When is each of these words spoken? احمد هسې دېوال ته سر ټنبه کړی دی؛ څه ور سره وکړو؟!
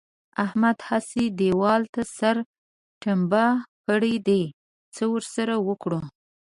احمد 0.45 0.77
هسې 0.89 1.23
دېوال 1.39 1.81
ته 1.93 2.01
سر 2.17 2.35
ټنبه 3.01 3.45
کړی 3.85 4.15
دی؛ 4.27 4.43
څه 4.95 5.03
ور 5.11 5.23
سره 5.35 5.55
وکړو؟! 5.67 5.99